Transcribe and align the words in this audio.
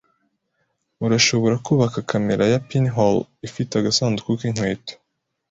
Urashobora 1.05 1.55
kubaka 1.65 1.97
kamera 2.09 2.43
ya 2.51 2.59
pinhole 2.69 3.21
ifite 3.47 3.71
agasanduku 3.75 4.29
k'inkweto. 4.39 4.93